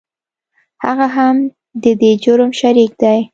[0.85, 1.35] هغه هم
[1.83, 3.19] د دې جرم شریک دی.